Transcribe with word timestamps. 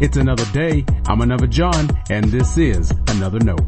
It's 0.00 0.16
another 0.16 0.44
day. 0.52 0.84
I'm 1.06 1.20
another 1.22 1.46
John, 1.46 1.88
and 2.10 2.24
this 2.26 2.58
is 2.58 2.92
another 3.08 3.38
note. 3.38 3.62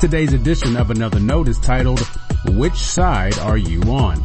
Today's 0.00 0.32
edition 0.32 0.76
of 0.76 0.90
another 0.90 1.20
note 1.20 1.48
is 1.48 1.58
titled, 1.60 2.00
Which 2.48 2.74
Side 2.74 3.38
Are 3.38 3.56
You 3.56 3.80
On? 3.82 4.22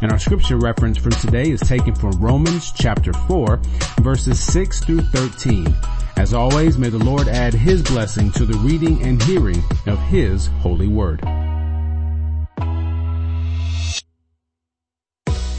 And 0.00 0.12
our 0.12 0.18
scripture 0.18 0.56
reference 0.56 0.96
for 0.96 1.10
today 1.10 1.50
is 1.50 1.60
taken 1.60 1.94
from 1.94 2.12
Romans 2.12 2.72
chapter 2.72 3.12
4, 3.12 3.60
verses 4.00 4.40
6 4.40 4.80
through 4.80 5.02
13. 5.02 5.74
As 6.16 6.32
always, 6.32 6.78
may 6.78 6.88
the 6.88 7.04
Lord 7.04 7.28
add 7.28 7.52
His 7.52 7.82
blessing 7.82 8.30
to 8.32 8.46
the 8.46 8.58
reading 8.58 9.02
and 9.02 9.22
hearing 9.22 9.62
of 9.86 9.98
His 10.04 10.46
holy 10.60 10.88
word. 10.88 11.22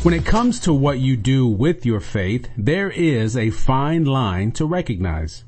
When 0.05 0.13
it 0.13 0.23
comes 0.23 0.59
to 0.59 0.71
what 0.71 0.99
you 0.99 1.17
do 1.17 1.47
with 1.47 1.83
your 1.83 1.99
faith, 1.99 2.47
there 2.55 2.91
is 2.91 3.35
a 3.35 3.49
fine 3.49 4.05
line 4.05 4.51
to 4.51 4.63
recognize. 4.63 5.43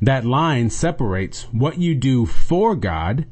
That 0.00 0.24
line 0.24 0.70
separates 0.70 1.48
what 1.50 1.78
you 1.78 1.96
do 1.96 2.24
for 2.24 2.76
God 2.76 3.26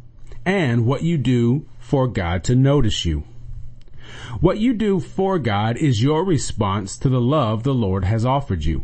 and 0.45 0.87
what 0.87 1.05
you 1.05 1.19
do 1.19 1.69
for 1.79 2.09
God 2.09 2.43
to 2.43 2.57
notice 2.57 3.05
you. 3.05 3.23
What 4.41 4.59
you 4.59 4.75
do 4.75 4.99
for 4.99 5.39
God 5.39 5.77
is 5.77 6.03
your 6.03 6.25
response 6.25 6.99
to 6.99 7.09
the 7.09 7.21
love 7.21 7.63
the 7.63 7.73
Lord 7.73 8.05
has 8.07 8.27
offered 8.27 8.65
you. 8.65 8.83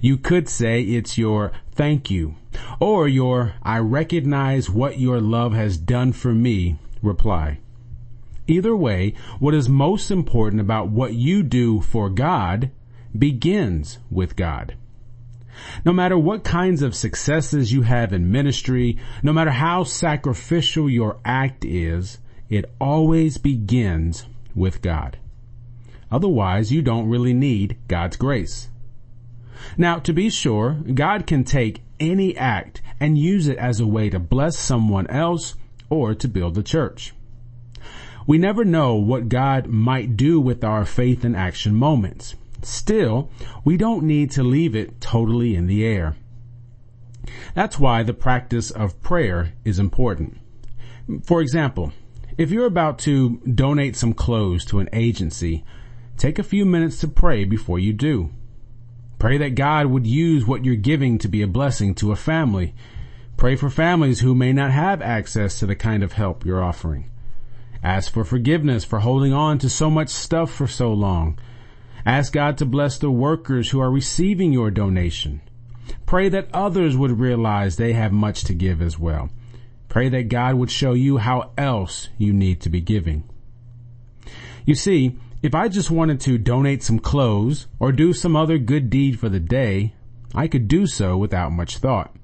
You 0.00 0.16
could 0.16 0.48
say 0.48 0.82
it's 0.82 1.18
your 1.18 1.50
thank 1.72 2.12
you 2.12 2.36
or 2.78 3.08
your 3.08 3.54
I 3.60 3.78
recognize 3.78 4.70
what 4.70 5.00
your 5.00 5.20
love 5.20 5.52
has 5.52 5.78
done 5.78 6.12
for 6.12 6.32
me 6.32 6.78
reply. 7.02 7.58
Either 8.48 8.76
way, 8.76 9.14
what 9.38 9.54
is 9.54 9.68
most 9.68 10.10
important 10.10 10.60
about 10.60 10.88
what 10.88 11.14
you 11.14 11.42
do 11.42 11.80
for 11.80 12.08
God 12.08 12.70
begins 13.18 13.98
with 14.10 14.36
God. 14.36 14.74
No 15.84 15.92
matter 15.92 16.18
what 16.18 16.44
kinds 16.44 16.82
of 16.82 16.94
successes 16.94 17.72
you 17.72 17.82
have 17.82 18.12
in 18.12 18.30
ministry, 18.30 18.98
no 19.22 19.32
matter 19.32 19.50
how 19.50 19.84
sacrificial 19.84 20.88
your 20.88 21.18
act 21.24 21.64
is, 21.64 22.18
it 22.48 22.70
always 22.80 23.38
begins 23.38 24.26
with 24.54 24.82
God. 24.82 25.18
Otherwise, 26.10 26.70
you 26.70 26.82
don't 26.82 27.08
really 27.08 27.34
need 27.34 27.78
God's 27.88 28.16
grace. 28.16 28.68
Now, 29.76 29.98
to 30.00 30.12
be 30.12 30.30
sure, 30.30 30.74
God 30.94 31.26
can 31.26 31.42
take 31.42 31.82
any 31.98 32.36
act 32.36 32.82
and 33.00 33.18
use 33.18 33.48
it 33.48 33.58
as 33.58 33.80
a 33.80 33.86
way 33.86 34.10
to 34.10 34.18
bless 34.18 34.58
someone 34.58 35.06
else 35.08 35.54
or 35.88 36.14
to 36.14 36.28
build 36.28 36.54
the 36.54 36.62
church. 36.62 37.14
We 38.26 38.38
never 38.38 38.64
know 38.64 38.94
what 38.96 39.28
God 39.28 39.68
might 39.68 40.16
do 40.16 40.40
with 40.40 40.64
our 40.64 40.84
faith 40.84 41.24
and 41.24 41.36
action 41.36 41.74
moments. 41.74 42.34
Still, 42.62 43.30
we 43.64 43.76
don't 43.76 44.04
need 44.04 44.32
to 44.32 44.42
leave 44.42 44.74
it 44.74 45.00
totally 45.00 45.54
in 45.54 45.68
the 45.68 45.84
air. 45.84 46.16
That's 47.54 47.78
why 47.78 48.02
the 48.02 48.14
practice 48.14 48.70
of 48.70 49.00
prayer 49.00 49.52
is 49.64 49.78
important. 49.78 50.38
For 51.22 51.40
example, 51.40 51.92
if 52.36 52.50
you're 52.50 52.66
about 52.66 52.98
to 53.00 53.38
donate 53.38 53.94
some 53.94 54.12
clothes 54.12 54.64
to 54.66 54.80
an 54.80 54.88
agency, 54.92 55.64
take 56.16 56.38
a 56.38 56.44
few 56.44 56.66
minutes 56.66 56.98
to 57.00 57.08
pray 57.08 57.44
before 57.44 57.78
you 57.78 57.92
do. 57.92 58.30
Pray 59.18 59.38
that 59.38 59.54
God 59.54 59.86
would 59.86 60.06
use 60.06 60.46
what 60.46 60.64
you're 60.64 60.74
giving 60.74 61.18
to 61.18 61.28
be 61.28 61.42
a 61.42 61.46
blessing 61.46 61.94
to 61.96 62.12
a 62.12 62.16
family. 62.16 62.74
Pray 63.36 63.54
for 63.54 63.70
families 63.70 64.20
who 64.20 64.34
may 64.34 64.52
not 64.52 64.72
have 64.72 65.00
access 65.00 65.58
to 65.60 65.66
the 65.66 65.76
kind 65.76 66.02
of 66.02 66.12
help 66.12 66.44
you're 66.44 66.62
offering. 66.62 67.10
Ask 67.82 68.12
for 68.12 68.24
forgiveness 68.24 68.84
for 68.84 69.00
holding 69.00 69.32
on 69.32 69.58
to 69.58 69.68
so 69.68 69.90
much 69.90 70.08
stuff 70.08 70.50
for 70.50 70.66
so 70.66 70.92
long. 70.92 71.38
Ask 72.04 72.32
God 72.32 72.58
to 72.58 72.64
bless 72.64 72.98
the 72.98 73.10
workers 73.10 73.70
who 73.70 73.80
are 73.80 73.90
receiving 73.90 74.52
your 74.52 74.70
donation. 74.70 75.40
Pray 76.04 76.28
that 76.28 76.48
others 76.52 76.96
would 76.96 77.18
realize 77.18 77.76
they 77.76 77.92
have 77.92 78.12
much 78.12 78.44
to 78.44 78.54
give 78.54 78.80
as 78.80 78.98
well. 78.98 79.30
Pray 79.88 80.08
that 80.08 80.28
God 80.28 80.54
would 80.56 80.70
show 80.70 80.92
you 80.92 81.18
how 81.18 81.52
else 81.56 82.08
you 82.18 82.32
need 82.32 82.60
to 82.60 82.68
be 82.68 82.80
giving. 82.80 83.24
You 84.64 84.74
see, 84.74 85.16
if 85.42 85.54
I 85.54 85.68
just 85.68 85.90
wanted 85.90 86.20
to 86.22 86.38
donate 86.38 86.82
some 86.82 86.98
clothes 86.98 87.66
or 87.78 87.92
do 87.92 88.12
some 88.12 88.36
other 88.36 88.58
good 88.58 88.90
deed 88.90 89.18
for 89.18 89.28
the 89.28 89.40
day, 89.40 89.94
I 90.34 90.48
could 90.48 90.68
do 90.68 90.86
so 90.86 91.16
without 91.16 91.52
much 91.52 91.78
thought. 91.78 92.14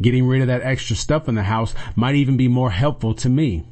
Getting 0.00 0.26
rid 0.26 0.40
of 0.40 0.46
that 0.46 0.62
extra 0.62 0.94
stuff 0.94 1.28
in 1.28 1.34
the 1.34 1.42
house 1.44 1.74
might 1.96 2.14
even 2.14 2.36
be 2.36 2.48
more 2.48 2.70
helpful 2.70 3.14
to 3.14 3.28
me. 3.28 3.66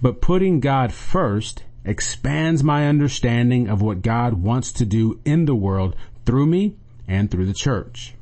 But 0.00 0.20
putting 0.20 0.60
God 0.60 0.92
first 0.92 1.64
expands 1.84 2.62
my 2.62 2.88
understanding 2.88 3.68
of 3.68 3.82
what 3.82 4.02
God 4.02 4.34
wants 4.34 4.72
to 4.72 4.84
do 4.84 5.20
in 5.24 5.46
the 5.46 5.54
world 5.54 5.96
through 6.24 6.46
me 6.46 6.76
and 7.08 7.30
through 7.30 7.46
the 7.46 7.52
church. 7.52 8.14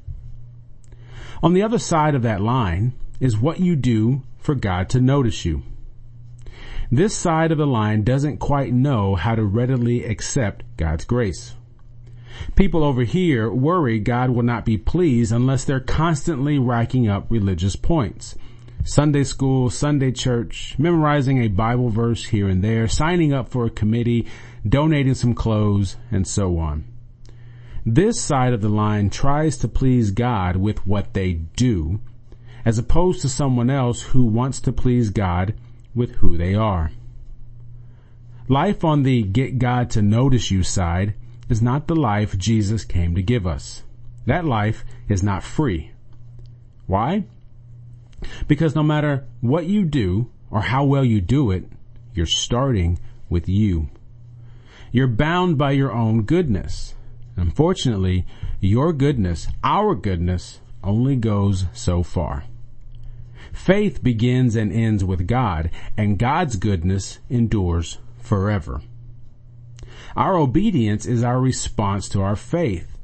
On 1.43 1.53
the 1.53 1.63
other 1.63 1.79
side 1.79 2.15
of 2.15 2.23
that 2.23 2.41
line 2.41 2.93
is 3.19 3.39
what 3.39 3.61
you 3.61 3.77
do 3.77 4.23
for 4.39 4.55
God 4.55 4.89
to 4.91 5.01
notice 5.01 5.45
you. 5.45 5.63
This 6.91 7.17
side 7.17 7.53
of 7.53 7.59
the 7.59 7.67
line 7.67 8.03
doesn't 8.03 8.39
quite 8.39 8.73
know 8.73 9.15
how 9.15 9.35
to 9.35 9.45
readily 9.45 10.05
accept 10.05 10.65
God's 10.77 11.05
grace. 11.05 11.55
People 12.57 12.83
over 12.83 13.05
here 13.05 13.51
worry 13.51 13.99
God 13.99 14.31
will 14.31 14.43
not 14.43 14.65
be 14.65 14.79
pleased 14.79 15.33
unless 15.33 15.65
they're 15.65 15.81
constantly 15.81 16.59
racking 16.59 17.09
up 17.09 17.27
religious 17.31 17.77
points 17.77 18.35
Sunday 18.85 19.25
school, 19.25 19.69
Sunday 19.69 20.11
church, 20.11 20.75
memorizing 20.79 21.43
a 21.43 21.49
Bible 21.49 21.91
verse 21.91 22.25
here 22.25 22.49
and 22.49 22.65
there, 22.65 22.89
signing 22.89 23.33
up 23.33 23.51
for 23.51 23.67
a 23.67 23.71
committee, 23.71 24.27
donating 24.67 25.15
some 25.15 25.35
clothes, 25.35 25.97
and 26.11 26.27
so 26.27 26.59
on. 26.59 26.85
This 27.85 28.21
side 28.21 28.55
of 28.55 28.63
the 28.63 28.71
line 28.71 29.11
tries 29.11 29.59
to 29.59 29.69
please 29.69 30.11
God 30.11 30.57
with 30.57 30.87
what 30.87 31.13
they 31.13 31.35
do, 31.35 32.01
as 32.65 32.79
opposed 32.79 33.21
to 33.23 33.29
someone 33.29 33.69
else 33.69 34.03
who 34.03 34.25
wants 34.25 34.61
to 34.61 34.73
please 34.73 35.11
God 35.11 35.55
with 35.95 36.13
who 36.17 36.39
they 36.39 36.55
are. 36.55 36.91
Life 38.49 38.83
on 38.83 39.03
the 39.03 39.23
get 39.23 39.59
God 39.59 39.91
to 39.91 40.03
notice 40.03 40.51
you 40.51 40.63
side 40.63 41.15
is 41.49 41.61
not 41.61 41.87
the 41.87 41.97
life 41.97 42.39
Jesus 42.39 42.85
came 42.85 43.15
to 43.15 43.23
give 43.23 43.47
us. 43.47 43.83
That 44.27 44.45
life 44.45 44.85
is 45.09 45.23
not 45.23 45.43
free. 45.43 45.93
Why? 46.87 47.25
Because 48.51 48.75
no 48.75 48.83
matter 48.83 49.29
what 49.41 49.67
you 49.67 49.85
do 49.85 50.29
or 50.51 50.61
how 50.61 50.83
well 50.83 51.05
you 51.05 51.21
do 51.21 51.53
it, 51.53 51.67
you're 52.15 52.27
starting 52.27 52.99
with 53.29 53.49
you. 53.49 53.91
You're 54.91 55.07
bound 55.07 55.57
by 55.57 55.71
your 55.71 55.93
own 55.93 56.23
goodness. 56.23 56.97
Unfortunately, 57.37 58.27
your 58.59 58.93
goodness, 58.93 59.47
our 59.63 59.95
goodness, 59.95 60.59
only 60.83 61.15
goes 61.15 61.67
so 61.73 62.03
far. 62.03 62.43
Faith 63.53 64.03
begins 64.03 64.57
and 64.57 64.73
ends 64.73 65.05
with 65.05 65.29
God, 65.29 65.71
and 65.97 66.19
God's 66.19 66.57
goodness 66.57 67.21
endures 67.29 67.99
forever. 68.19 68.83
Our 70.17 70.37
obedience 70.37 71.07
is 71.07 71.23
our 71.23 71.41
response 71.41 72.09
to 72.09 72.23
our 72.23 72.35
faith. 72.35 72.99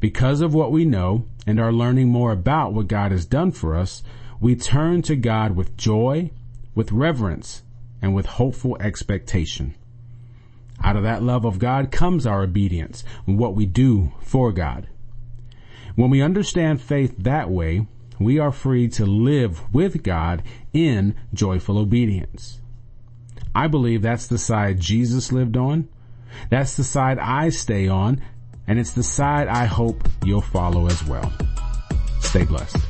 Because 0.00 0.40
of 0.40 0.54
what 0.54 0.72
we 0.72 0.84
know 0.84 1.24
and 1.46 1.60
are 1.60 1.72
learning 1.72 2.08
more 2.08 2.32
about 2.32 2.72
what 2.72 2.88
God 2.88 3.12
has 3.12 3.24
done 3.24 3.52
for 3.52 3.76
us, 3.76 4.02
we 4.40 4.54
turn 4.54 5.02
to 5.02 5.16
God 5.16 5.56
with 5.56 5.76
joy, 5.76 6.30
with 6.74 6.92
reverence, 6.92 7.62
and 8.00 8.14
with 8.14 8.26
hopeful 8.26 8.76
expectation. 8.80 9.74
Out 10.82 10.96
of 10.96 11.02
that 11.02 11.22
love 11.22 11.44
of 11.44 11.58
God 11.58 11.90
comes 11.90 12.26
our 12.26 12.42
obedience 12.42 13.02
and 13.26 13.38
what 13.38 13.54
we 13.54 13.66
do 13.66 14.12
for 14.20 14.52
God. 14.52 14.86
When 15.96 16.10
we 16.10 16.22
understand 16.22 16.80
faith 16.80 17.16
that 17.18 17.50
way, 17.50 17.86
we 18.20 18.38
are 18.38 18.52
free 18.52 18.88
to 18.88 19.06
live 19.06 19.72
with 19.74 20.02
God 20.02 20.42
in 20.72 21.16
joyful 21.34 21.78
obedience. 21.78 22.60
I 23.54 23.66
believe 23.66 24.02
that's 24.02 24.28
the 24.28 24.38
side 24.38 24.80
Jesus 24.80 25.32
lived 25.32 25.56
on. 25.56 25.88
That's 26.50 26.76
the 26.76 26.84
side 26.84 27.18
I 27.18 27.48
stay 27.48 27.88
on, 27.88 28.22
and 28.66 28.78
it's 28.78 28.92
the 28.92 29.02
side 29.02 29.48
I 29.48 29.64
hope 29.64 30.08
you'll 30.24 30.40
follow 30.40 30.86
as 30.86 31.04
well. 31.04 31.32
Stay 32.20 32.44
blessed. 32.44 32.87